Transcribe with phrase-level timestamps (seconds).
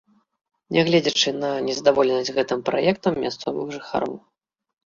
[0.77, 4.15] Нягледзячы на незадаволенасць гэтым праектам мясцовых жыхароў.